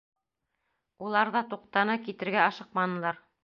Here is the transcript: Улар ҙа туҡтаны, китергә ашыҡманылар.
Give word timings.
Улар 1.09 1.31
ҙа 1.37 1.43
туҡтаны, 1.53 2.01
китергә 2.09 2.43
ашыҡманылар. 2.49 3.25